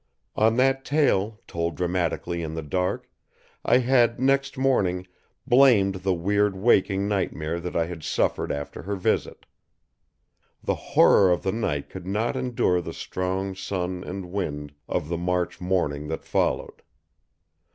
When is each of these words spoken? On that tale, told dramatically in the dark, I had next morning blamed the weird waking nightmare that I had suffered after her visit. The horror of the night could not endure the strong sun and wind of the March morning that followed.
On 0.35 0.55
that 0.55 0.83
tale, 0.83 1.39
told 1.45 1.75
dramatically 1.75 2.41
in 2.41 2.55
the 2.55 2.63
dark, 2.63 3.07
I 3.63 3.77
had 3.77 4.19
next 4.19 4.57
morning 4.57 5.05
blamed 5.45 5.97
the 6.01 6.11
weird 6.15 6.55
waking 6.55 7.07
nightmare 7.07 7.59
that 7.59 7.75
I 7.75 7.85
had 7.85 8.01
suffered 8.01 8.51
after 8.51 8.81
her 8.81 8.95
visit. 8.95 9.45
The 10.63 10.73
horror 10.73 11.29
of 11.29 11.43
the 11.43 11.51
night 11.51 11.87
could 11.91 12.07
not 12.07 12.35
endure 12.35 12.81
the 12.81 12.93
strong 12.93 13.53
sun 13.53 14.03
and 14.03 14.31
wind 14.31 14.73
of 14.89 15.07
the 15.07 15.17
March 15.19 15.61
morning 15.61 16.07
that 16.07 16.25
followed. 16.25 16.81